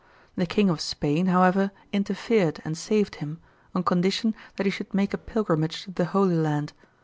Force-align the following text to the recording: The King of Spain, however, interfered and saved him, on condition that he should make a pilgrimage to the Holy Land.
The 0.35 0.47
King 0.47 0.71
of 0.71 0.81
Spain, 0.81 1.27
however, 1.27 1.69
interfered 1.93 2.59
and 2.65 2.75
saved 2.75 3.17
him, 3.17 3.37
on 3.75 3.83
condition 3.83 4.33
that 4.55 4.65
he 4.65 4.71
should 4.71 4.95
make 4.95 5.13
a 5.13 5.17
pilgrimage 5.19 5.83
to 5.83 5.91
the 5.91 6.05
Holy 6.05 6.33
Land. 6.37 6.73